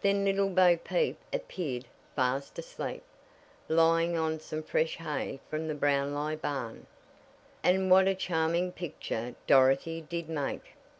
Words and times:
Then 0.00 0.24
Little 0.24 0.50
Bo 0.50 0.76
Peep 0.76 1.18
appeared 1.32 1.86
fast 2.14 2.56
asleep, 2.56 3.02
lying 3.68 4.16
on 4.16 4.38
some 4.38 4.62
fresh 4.62 4.96
hay 4.98 5.40
from 5.50 5.66
the 5.66 5.74
Brownlie 5.74 6.36
barn. 6.36 6.86
And 7.64 7.90
what 7.90 8.06
a 8.06 8.14
charming 8.14 8.70
picture 8.70 9.34
Dorothy 9.48 10.02
did 10.02 10.28
make! 10.28 10.74